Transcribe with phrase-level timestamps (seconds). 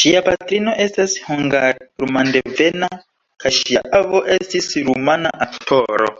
[0.00, 2.92] Ŝia patrino estas hungar-rumandevena
[3.46, 6.16] kaj ŝia avo estis rumana aktoro.